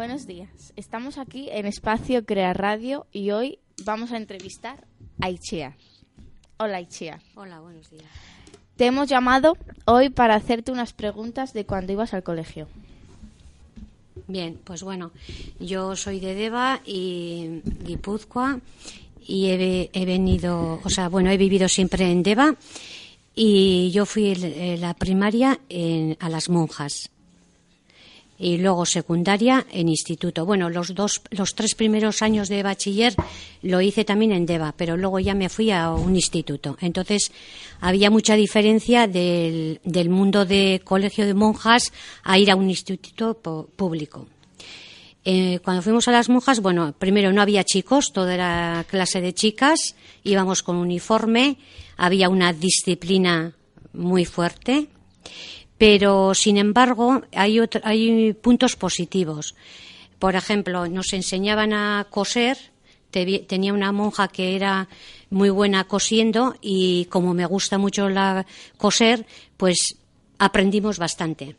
[0.00, 0.72] Buenos días.
[0.76, 4.86] Estamos aquí en Espacio Crea Radio y hoy vamos a entrevistar
[5.20, 5.76] a Ichia.
[6.56, 7.20] Hola Ichia.
[7.34, 8.06] Hola, buenos días.
[8.76, 12.66] Te hemos llamado hoy para hacerte unas preguntas de cuando ibas al colegio.
[14.26, 15.10] Bien, pues bueno,
[15.58, 18.58] yo soy de Deva y Guipúzcoa
[19.20, 22.56] y he, he venido, o sea, bueno, he vivido siempre en Deva
[23.34, 27.10] y yo fui en la primaria en, a las monjas
[28.40, 30.46] y luego secundaria en instituto.
[30.46, 33.14] Bueno, los dos, los tres primeros años de bachiller
[33.62, 36.78] lo hice también en Deva, pero luego ya me fui a un instituto.
[36.80, 37.32] Entonces
[37.80, 41.92] había mucha diferencia del, mundo de colegio de monjas
[42.24, 43.34] a ir a un instituto
[43.76, 44.26] público.
[45.22, 49.34] Eh, cuando fuimos a las monjas, bueno, primero no había chicos, toda era clase de
[49.34, 51.58] chicas, íbamos con uniforme,
[51.98, 53.52] había una disciplina
[53.92, 54.88] muy fuerte
[55.80, 59.54] pero, sin embargo, hay, hay puntos positivos.
[60.18, 62.58] Por ejemplo, nos enseñaban a coser.
[63.10, 64.88] tenía una monja que era
[65.30, 68.44] muy buena cosiendo y como me gusta mucho la
[68.76, 69.24] coser,
[69.56, 69.96] pues
[70.38, 71.56] aprendimos bastante.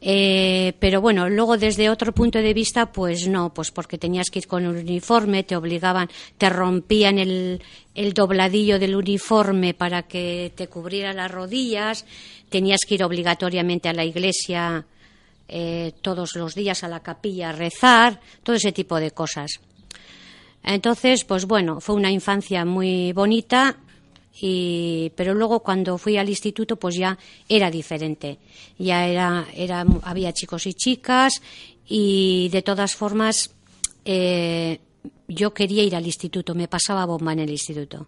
[0.00, 4.38] Eh, pero bueno, luego desde otro punto de vista, pues no, pues porque tenías que
[4.38, 7.60] ir con un uniforme, te obligaban, te rompían el,
[7.94, 12.06] el dobladillo del uniforme para que te cubriera las rodillas,
[12.48, 14.86] tenías que ir obligatoriamente a la iglesia
[15.48, 19.60] eh, todos los días a la capilla a rezar, todo ese tipo de cosas.
[20.62, 23.78] Entonces, pues bueno, fue una infancia muy bonita,
[24.40, 27.18] y, pero luego cuando fui al instituto, pues ya
[27.48, 28.38] era diferente.
[28.78, 31.42] Ya era, era había chicos y chicas
[31.86, 33.54] y de todas formas
[34.04, 34.80] eh,
[35.26, 38.06] yo quería ir al instituto, me pasaba bomba en el instituto.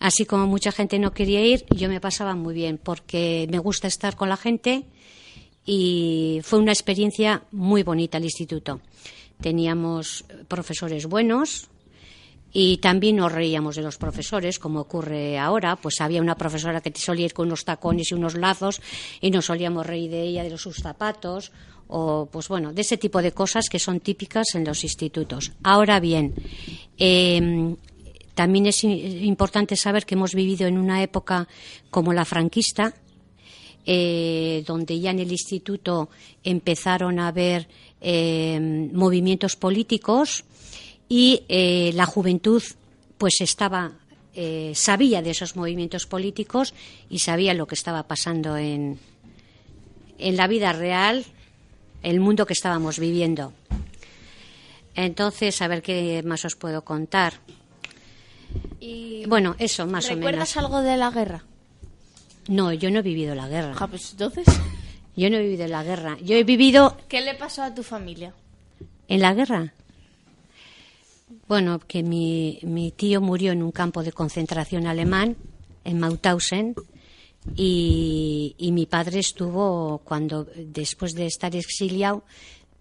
[0.00, 3.88] Así como mucha gente no quería ir, yo me pasaba muy bien porque me gusta
[3.88, 4.84] estar con la gente
[5.64, 8.80] y fue una experiencia muy bonita el instituto.
[9.40, 11.68] Teníamos profesores buenos
[12.52, 15.76] y también nos reíamos de los profesores, como ocurre ahora.
[15.76, 18.80] Pues había una profesora que te solía ir con unos tacones y unos lazos
[19.20, 21.52] y nos solíamos reír de ella, de sus zapatos
[21.88, 25.52] o pues bueno, de ese tipo de cosas que son típicas en los institutos.
[25.62, 26.34] Ahora bien,
[26.98, 27.74] eh,
[28.34, 31.48] también es importante saber que hemos vivido en una época
[31.90, 32.94] como la franquista,
[33.84, 36.10] eh, donde ya en el instituto
[36.44, 37.68] empezaron a haber
[38.00, 40.44] eh, movimientos políticos
[41.08, 42.62] y eh, la juventud
[43.16, 43.92] pues estaba
[44.72, 46.72] sabía de esos movimientos políticos
[47.10, 49.00] y sabía lo que estaba pasando en,
[50.18, 51.24] en la vida real,
[52.02, 53.52] el mundo que estábamos viviendo.
[54.94, 57.34] Entonces, a ver qué más os puedo contar.
[58.80, 60.24] Y bueno, eso, más o menos.
[60.24, 61.44] ¿Recuerdas algo de la guerra?
[62.48, 63.74] No, yo no he vivido la guerra.
[63.78, 64.46] Ah, pues entonces.
[65.16, 66.16] Yo no he vivido la guerra.
[66.22, 66.96] Yo he vivido.
[67.08, 68.34] ¿Qué le pasó a tu familia?
[69.08, 69.72] ¿En la guerra?
[71.48, 75.36] Bueno, que mi, mi tío murió en un campo de concentración alemán,
[75.82, 76.74] en Mauthausen,
[77.56, 82.22] y, mi padre estuvo, cuando después de estar exiliado,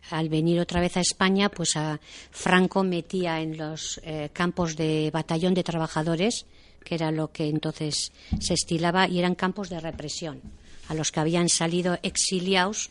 [0.10, 2.00] al venir otra vez a España, pues a
[2.32, 6.46] Franco metía en los eh, campos de batallón de trabajadores,
[6.84, 10.42] que era lo que entonces se estilaba, y eran campos de represión,
[10.90, 12.90] a los que habían salido exiliados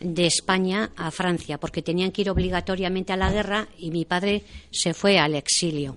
[0.00, 4.42] de España a Francia, porque tenían que ir obligatoriamente a la guerra y mi padre
[4.70, 5.96] se fue al exilio.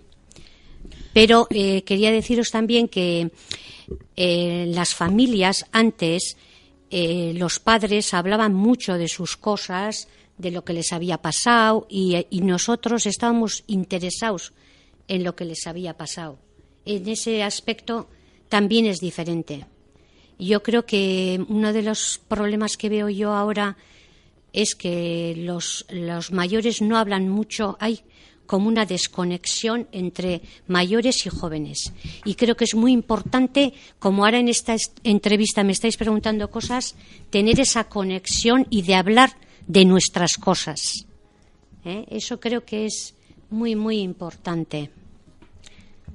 [1.14, 3.32] Pero eh, quería deciros también que
[4.16, 6.38] eh, las familias antes
[6.96, 10.08] los padres hablaban mucho de sus cosas,
[10.38, 14.54] de lo que les había pasado y, nosotros estábamos interesados
[15.08, 16.40] en lo que les había pasado.
[16.86, 18.10] En ese aspecto
[18.50, 19.66] también es diferente.
[20.40, 23.78] Yo creo que uno de los problemas que veo yo ahora
[24.54, 25.86] es que los,
[26.32, 28.02] mayores no hablan mucho, hay
[28.46, 31.92] como una desconexión entre mayores y jóvenes.
[32.24, 36.96] Y creo que es muy importante, como ahora en esta entrevista me estáis preguntando cosas,
[37.30, 41.06] tener esa conexión y de hablar de nuestras cosas.
[41.86, 42.06] ¿eh?
[42.10, 43.16] Eso creo que es
[43.50, 44.92] muy, muy importante.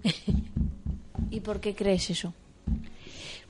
[1.30, 2.34] ¿Y por qué crees eso?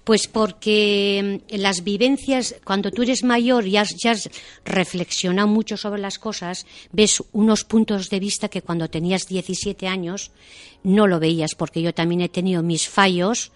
[0.08, 4.30] Pues porque mm, las vivencias, cuando tú eres mayor y has,
[4.64, 10.30] reflexionado mucho sobre las cosas, ves unos puntos de vista que cuando tenías 17 años
[10.82, 13.52] no lo veías, porque yo también he tenido mis fallos,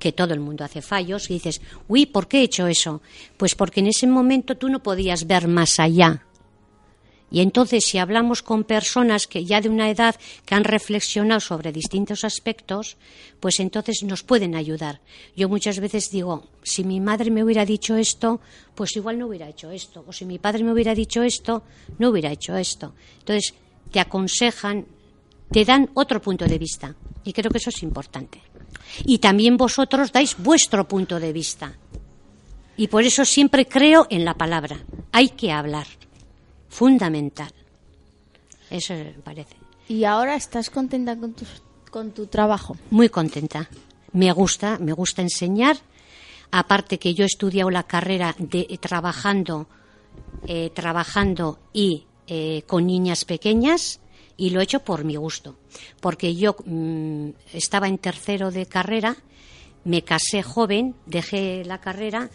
[0.00, 3.00] que todo el mundo hace fallos, y dices, uy, ¿por qué he hecho eso?
[3.36, 6.26] Pues porque en ese momento tú no podías ver más allá
[7.34, 10.14] y entonces, si hablamos con personas que ya de una edad
[10.46, 12.96] que han reflexionado sobre distintos aspectos,
[13.40, 15.00] pues entonces nos pueden ayudar.
[15.34, 18.40] Yo muchas veces digo, si mi madre me hubiera dicho esto,
[18.76, 20.04] pues igual no hubiera hecho esto.
[20.06, 21.64] O si mi padre me hubiera dicho esto,
[21.98, 22.94] no hubiera hecho esto.
[23.18, 23.52] Entonces,
[23.90, 24.86] te aconsejan,
[25.50, 26.94] te dan otro punto de vista.
[27.24, 28.40] Y creo que eso es importante.
[29.06, 31.76] Y también vosotros dais vuestro punto de vista.
[32.76, 34.84] Y por eso siempre creo en la palabra.
[35.10, 35.88] Hay que hablar
[36.74, 37.52] fundamental.
[38.68, 39.56] Eso me parece.
[39.88, 41.44] ¿Y ahora estás contenta con tu,
[41.88, 42.76] con tu trabajo?
[42.90, 43.68] Muy contenta.
[44.12, 45.76] Me gusta, me gusta enseñar.
[46.50, 49.68] Aparte que yo he estudiado la carrera de trabajando,
[50.48, 54.00] eh, trabajando y eh, con niñas pequeñas
[54.36, 55.56] y lo he hecho por mi gusto,
[56.00, 59.16] porque yo mm, estaba en tercero de carrera,
[59.84, 62.30] me casé joven, dejé la carrera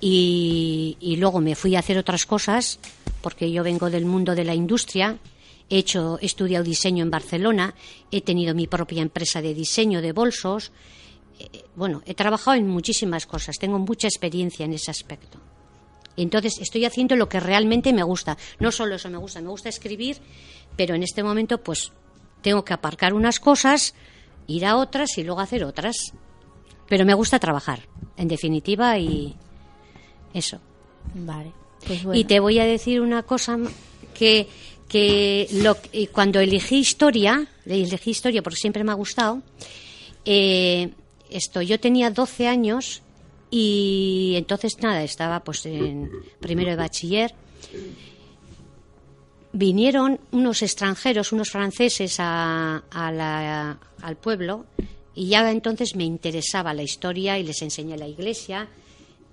[0.00, 2.78] y, luego me fui a hacer otras cosas
[3.20, 5.18] porque yo vengo del mundo de la industria,
[5.68, 7.74] he hecho, he estudiado diseño en Barcelona,
[8.10, 10.72] he tenido mi propia empresa de diseño de bolsos,
[11.38, 15.38] eh, bueno, he trabajado en muchísimas cosas, tengo mucha experiencia en ese aspecto.
[16.16, 18.36] Entonces estoy haciendo lo que realmente me gusta.
[18.58, 20.18] No solo eso me gusta, me gusta escribir,
[20.76, 21.92] pero en este momento pues
[22.42, 23.94] tengo que aparcar unas cosas,
[24.46, 26.12] ir a otras y luego hacer otras.
[26.88, 27.86] Pero me gusta trabajar,
[28.16, 29.36] en definitiva, y
[30.34, 30.58] eso.
[31.14, 31.52] Vale.
[31.86, 33.58] Pues y te voy a decir una cosa
[34.14, 34.46] que,
[34.88, 35.76] que lo,
[36.12, 39.42] cuando elegí historia, elegí historia porque siempre me ha gustado,
[40.24, 40.90] eh,
[41.30, 43.02] esto, yo tenía 12 años
[43.50, 46.10] y entonces nada, estaba pues en
[46.40, 47.34] primero de bachiller.
[49.52, 54.66] Vinieron unos extranjeros, unos franceses a, al pueblo
[55.14, 58.68] y ya entonces me interesaba la historia y les enseñé la iglesia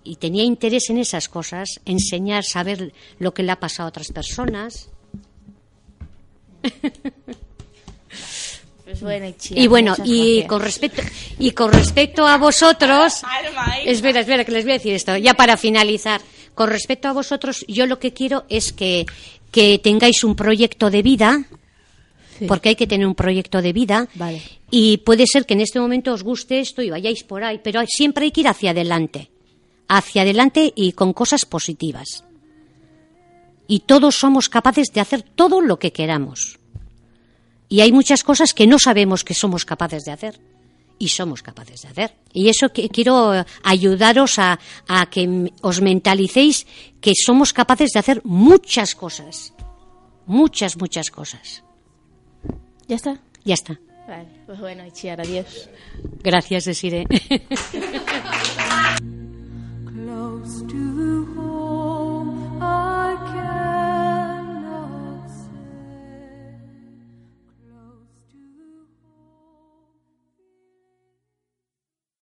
[0.08, 4.12] y tenía interés en esas cosas, enseñar, saber lo que le ha pasado a otras
[4.12, 4.90] personas.
[8.84, 11.02] Pues bueno, y bueno, y con respecto
[11.38, 13.22] y con respecto a vosotros,
[13.86, 16.22] espera, espera que les voy a decir esto, ya para finalizar.
[16.56, 19.06] Con respecto a vosotros, yo lo que quiero es que,
[19.52, 21.44] que tengáis un proyecto de vida,
[22.48, 24.08] porque hay que tener un proyecto de vida.
[24.72, 27.82] Y puede ser que en este momento os guste esto y vayáis por ahí, pero
[27.86, 29.30] siempre hay que ir hacia adelante
[29.88, 32.24] hacia adelante y con cosas positivas.
[33.68, 36.60] Y todos somos capaces de hacer todo lo que queramos.
[37.70, 40.40] Y hay muchas cosas que no sabemos que somos capaces de hacer.
[41.00, 42.16] Y somos capaces de hacer.
[42.34, 46.66] Y eso que quiero ayudaros a, a que os mentalicéis
[47.02, 49.54] que somos capaces de hacer muchas cosas.
[50.26, 51.64] Muchas, muchas cosas.
[52.88, 53.20] ¿Ya está?
[53.44, 53.80] Ya está.
[54.08, 55.70] Vale, pues bueno, Chiara, adiós.
[56.24, 57.06] Gracias, Desire.